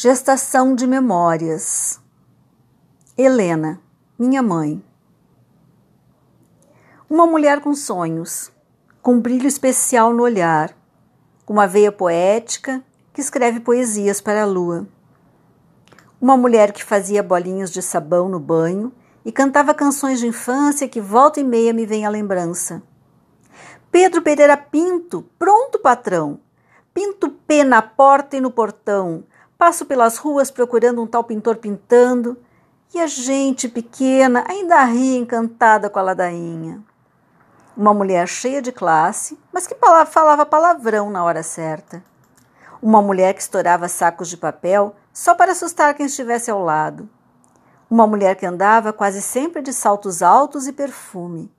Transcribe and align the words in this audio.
Gestação 0.00 0.76
de 0.76 0.86
memórias. 0.86 1.98
Helena, 3.16 3.80
minha 4.16 4.40
mãe. 4.40 4.80
Uma 7.10 7.26
mulher 7.26 7.60
com 7.60 7.74
sonhos, 7.74 8.52
com 9.02 9.14
um 9.14 9.20
brilho 9.20 9.48
especial 9.48 10.14
no 10.14 10.22
olhar, 10.22 10.72
com 11.44 11.52
uma 11.52 11.66
veia 11.66 11.90
poética 11.90 12.80
que 13.12 13.20
escreve 13.20 13.58
poesias 13.58 14.20
para 14.20 14.44
a 14.44 14.46
lua. 14.46 14.86
Uma 16.20 16.36
mulher 16.36 16.70
que 16.70 16.84
fazia 16.84 17.20
bolinhos 17.20 17.72
de 17.72 17.82
sabão 17.82 18.28
no 18.28 18.38
banho 18.38 18.92
e 19.24 19.32
cantava 19.32 19.74
canções 19.74 20.20
de 20.20 20.28
infância 20.28 20.88
que 20.88 21.00
volta 21.00 21.40
e 21.40 21.44
meia 21.44 21.72
me 21.72 21.84
vem 21.84 22.06
à 22.06 22.08
lembrança. 22.08 22.80
Pedro 23.90 24.22
Pereira 24.22 24.56
Pinto, 24.56 25.24
pronto, 25.36 25.80
patrão. 25.80 26.38
Pinto 26.94 27.30
P 27.30 27.64
na 27.64 27.82
porta 27.82 28.36
e 28.36 28.40
no 28.40 28.52
portão 28.52 29.24
Passo 29.58 29.84
pelas 29.86 30.18
ruas 30.18 30.52
procurando 30.52 31.02
um 31.02 31.06
tal 31.06 31.24
pintor 31.24 31.56
pintando, 31.56 32.38
e 32.94 33.00
a 33.00 33.08
gente 33.08 33.68
pequena 33.68 34.44
ainda 34.48 34.84
ri 34.84 35.16
encantada 35.16 35.90
com 35.90 35.98
a 35.98 36.02
ladainha. 36.02 36.80
Uma 37.76 37.92
mulher 37.92 38.28
cheia 38.28 38.62
de 38.62 38.70
classe, 38.70 39.36
mas 39.52 39.66
que 39.66 39.76
falava 40.06 40.46
palavrão 40.46 41.10
na 41.10 41.24
hora 41.24 41.42
certa. 41.42 42.04
Uma 42.80 43.02
mulher 43.02 43.34
que 43.34 43.40
estourava 43.40 43.88
sacos 43.88 44.28
de 44.28 44.36
papel 44.36 44.94
só 45.12 45.34
para 45.34 45.50
assustar 45.50 45.92
quem 45.94 46.06
estivesse 46.06 46.52
ao 46.52 46.62
lado. 46.62 47.08
Uma 47.90 48.06
mulher 48.06 48.36
que 48.36 48.46
andava 48.46 48.92
quase 48.92 49.20
sempre 49.20 49.60
de 49.60 49.72
saltos 49.72 50.22
altos 50.22 50.68
e 50.68 50.72
perfume. 50.72 51.52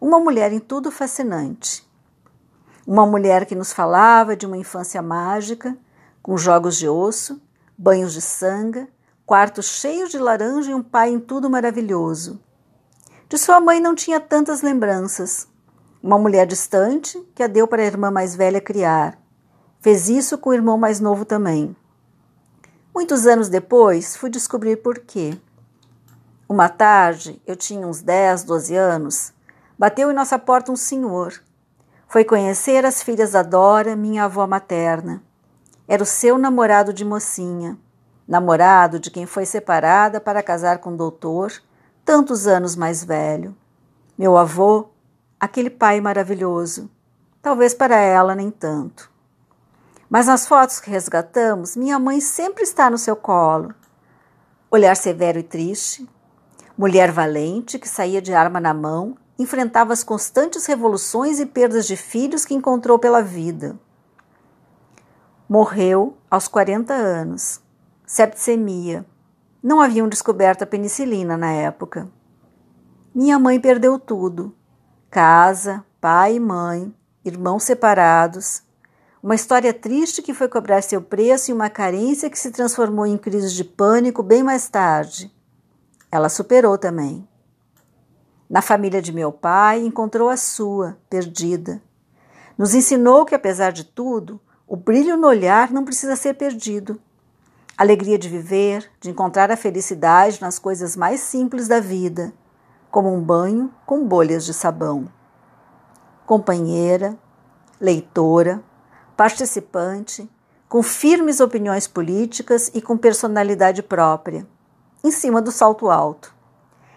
Uma 0.00 0.18
mulher 0.18 0.50
em 0.50 0.60
tudo 0.60 0.90
fascinante. 0.90 1.86
Uma 2.86 3.04
mulher 3.04 3.44
que 3.44 3.54
nos 3.54 3.70
falava 3.70 4.34
de 4.34 4.46
uma 4.46 4.56
infância 4.56 5.02
mágica, 5.02 5.76
com 6.24 6.38
jogos 6.38 6.78
de 6.78 6.88
osso, 6.88 7.38
banhos 7.76 8.14
de 8.14 8.22
sanga, 8.22 8.88
quartos 9.26 9.66
cheios 9.66 10.08
de 10.08 10.18
laranja 10.18 10.70
e 10.70 10.74
um 10.74 10.82
pai 10.82 11.10
em 11.10 11.20
tudo 11.20 11.50
maravilhoso. 11.50 12.40
De 13.28 13.36
sua 13.36 13.60
mãe 13.60 13.78
não 13.78 13.94
tinha 13.94 14.18
tantas 14.18 14.62
lembranças. 14.62 15.46
Uma 16.02 16.18
mulher 16.18 16.46
distante 16.46 17.20
que 17.34 17.42
a 17.42 17.46
deu 17.46 17.68
para 17.68 17.82
a 17.82 17.84
irmã 17.84 18.10
mais 18.10 18.34
velha 18.34 18.58
criar. 18.58 19.18
Fez 19.80 20.08
isso 20.08 20.38
com 20.38 20.48
o 20.48 20.54
irmão 20.54 20.78
mais 20.78 20.98
novo 20.98 21.26
também. 21.26 21.76
Muitos 22.94 23.26
anos 23.26 23.50
depois, 23.50 24.16
fui 24.16 24.30
descobrir 24.30 24.76
por 24.76 25.00
quê. 25.00 25.38
Uma 26.48 26.70
tarde, 26.70 27.38
eu 27.46 27.54
tinha 27.54 27.86
uns 27.86 28.00
10, 28.00 28.44
12 28.44 28.74
anos, 28.74 29.30
bateu 29.78 30.10
em 30.10 30.14
nossa 30.14 30.38
porta 30.38 30.72
um 30.72 30.76
senhor. 30.76 31.34
Foi 32.08 32.24
conhecer 32.24 32.86
as 32.86 33.02
filhas 33.02 33.32
da 33.32 33.42
Dora, 33.42 33.94
minha 33.94 34.24
avó 34.24 34.46
materna. 34.46 35.22
Era 35.86 36.02
o 36.02 36.06
seu 36.06 36.38
namorado 36.38 36.92
de 36.92 37.04
mocinha, 37.04 37.78
namorado 38.26 38.98
de 38.98 39.10
quem 39.10 39.26
foi 39.26 39.44
separada 39.44 40.18
para 40.18 40.42
casar 40.42 40.78
com 40.78 40.94
o 40.94 40.96
doutor, 40.96 41.52
tantos 42.04 42.46
anos 42.46 42.74
mais 42.74 43.04
velho. 43.04 43.54
Meu 44.16 44.36
avô, 44.38 44.88
aquele 45.38 45.68
pai 45.68 46.00
maravilhoso, 46.00 46.90
talvez 47.42 47.74
para 47.74 47.96
ela 47.96 48.34
nem 48.34 48.50
tanto. 48.50 49.10
Mas 50.08 50.26
nas 50.26 50.46
fotos 50.46 50.80
que 50.80 50.88
resgatamos, 50.88 51.76
minha 51.76 51.98
mãe 51.98 52.20
sempre 52.20 52.62
está 52.62 52.88
no 52.88 52.96
seu 52.96 53.14
colo. 53.14 53.74
Olhar 54.70 54.96
severo 54.96 55.38
e 55.38 55.42
triste, 55.42 56.08
mulher 56.78 57.12
valente 57.12 57.78
que 57.78 57.88
saía 57.88 58.22
de 58.22 58.32
arma 58.32 58.58
na 58.58 58.72
mão, 58.72 59.16
enfrentava 59.38 59.92
as 59.92 60.02
constantes 60.02 60.64
revoluções 60.64 61.40
e 61.40 61.46
perdas 61.46 61.86
de 61.86 61.96
filhos 61.96 62.44
que 62.44 62.54
encontrou 62.54 62.98
pela 62.98 63.22
vida. 63.22 63.78
Morreu 65.54 66.16
aos 66.28 66.48
40 66.48 66.92
anos. 66.92 67.60
Septicemia. 68.04 69.06
Não 69.62 69.80
haviam 69.80 70.08
descoberto 70.08 70.62
a 70.62 70.66
penicilina 70.66 71.36
na 71.36 71.52
época. 71.52 72.10
Minha 73.14 73.38
mãe 73.38 73.60
perdeu 73.60 73.96
tudo: 73.96 74.52
casa, 75.08 75.84
pai 76.00 76.34
e 76.34 76.40
mãe, 76.40 76.92
irmãos 77.24 77.62
separados. 77.62 78.64
Uma 79.22 79.36
história 79.36 79.72
triste 79.72 80.22
que 80.22 80.34
foi 80.34 80.48
cobrar 80.48 80.82
seu 80.82 81.00
preço 81.00 81.52
e 81.52 81.54
uma 81.54 81.70
carência 81.70 82.28
que 82.28 82.36
se 82.36 82.50
transformou 82.50 83.06
em 83.06 83.16
crise 83.16 83.54
de 83.54 83.62
pânico 83.62 84.24
bem 84.24 84.42
mais 84.42 84.68
tarde. 84.68 85.32
Ela 86.10 86.28
superou 86.28 86.76
também. 86.76 87.28
Na 88.50 88.60
família 88.60 89.00
de 89.00 89.12
meu 89.12 89.30
pai, 89.30 89.86
encontrou 89.86 90.30
a 90.30 90.36
sua, 90.36 90.98
perdida. 91.08 91.80
Nos 92.58 92.74
ensinou 92.74 93.24
que, 93.24 93.36
apesar 93.36 93.70
de 93.70 93.84
tudo, 93.84 94.40
o 94.66 94.76
brilho 94.76 95.16
no 95.16 95.26
olhar 95.26 95.70
não 95.70 95.84
precisa 95.84 96.16
ser 96.16 96.34
perdido. 96.34 96.98
Alegria 97.76 98.18
de 98.18 98.28
viver, 98.28 98.90
de 98.98 99.10
encontrar 99.10 99.50
a 99.50 99.56
felicidade 99.56 100.40
nas 100.40 100.58
coisas 100.58 100.96
mais 100.96 101.20
simples 101.20 101.68
da 101.68 101.80
vida, 101.80 102.32
como 102.90 103.12
um 103.12 103.20
banho 103.20 103.70
com 103.84 104.06
bolhas 104.06 104.44
de 104.44 104.54
sabão. 104.54 105.06
Companheira, 106.24 107.18
leitora, 107.78 108.62
participante, 109.16 110.30
com 110.66 110.82
firmes 110.82 111.40
opiniões 111.40 111.86
políticas 111.86 112.70
e 112.72 112.80
com 112.80 112.96
personalidade 112.96 113.82
própria, 113.82 114.46
em 115.04 115.10
cima 115.10 115.42
do 115.42 115.52
salto 115.52 115.90
alto. 115.90 116.34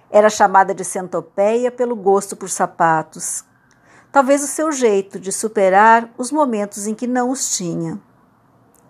Era 0.10 0.30
chamada 0.30 0.74
de 0.74 0.86
centopeia 0.86 1.70
pelo 1.70 1.96
gosto 1.98 2.36
por 2.36 2.50
sapatos, 2.50 3.44
talvez 4.12 4.44
o 4.44 4.48
seu 4.48 4.72
jeito 4.72 5.20
de 5.20 5.32
superar 5.32 6.10
os 6.18 6.32
momentos 6.32 6.88
em 6.88 6.96
que 6.96 7.08
não 7.08 7.30
os 7.30 7.56
tinha. 7.56 8.00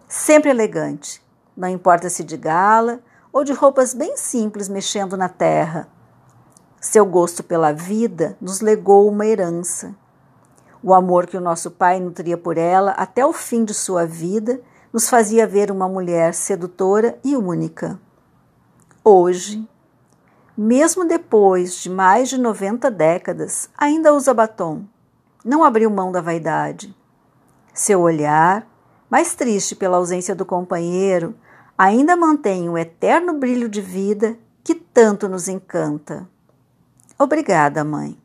Sempre 0.07 0.49
elegante, 0.49 1.21
não 1.55 1.67
importa 1.67 2.09
se 2.09 2.23
de 2.23 2.37
gala 2.37 2.99
ou 3.31 3.43
de 3.43 3.53
roupas 3.53 3.93
bem 3.93 4.15
simples 4.15 4.69
mexendo 4.69 5.17
na 5.17 5.27
terra. 5.27 5.87
Seu 6.79 7.05
gosto 7.05 7.43
pela 7.43 7.71
vida 7.71 8.37
nos 8.39 8.61
legou 8.61 9.09
uma 9.09 9.25
herança. 9.25 9.95
O 10.81 10.93
amor 10.93 11.25
que 11.25 11.35
o 11.35 11.41
nosso 11.41 11.71
pai 11.71 11.99
nutria 11.99 12.37
por 12.37 12.57
ela 12.57 12.91
até 12.91 13.25
o 13.25 13.33
fim 13.33 13.65
de 13.65 13.73
sua 13.73 14.05
vida 14.05 14.61
nos 14.93 15.09
fazia 15.09 15.47
ver 15.47 15.71
uma 15.71 15.89
mulher 15.89 16.33
sedutora 16.33 17.19
e 17.23 17.35
única. 17.35 17.99
Hoje, 19.03 19.67
mesmo 20.55 21.05
depois 21.05 21.75
de 21.75 21.89
mais 21.89 22.29
de 22.29 22.37
90 22.37 22.89
décadas, 22.91 23.69
ainda 23.77 24.13
usa 24.13 24.33
batom 24.33 24.85
não 25.43 25.63
abriu 25.63 25.89
mão 25.89 26.11
da 26.11 26.21
vaidade. 26.21 26.95
Seu 27.73 28.01
olhar, 28.01 28.67
mais 29.09 29.35
triste 29.35 29.75
pela 29.75 29.97
ausência 29.97 30.35
do 30.35 30.45
companheiro, 30.45 31.35
ainda 31.77 32.15
mantém 32.15 32.69
o 32.69 32.77
eterno 32.77 33.33
brilho 33.33 33.69
de 33.69 33.81
vida 33.81 34.37
que 34.63 34.75
tanto 34.75 35.29
nos 35.29 35.47
encanta. 35.47 36.27
Obrigada, 37.17 37.83
mãe. 37.83 38.17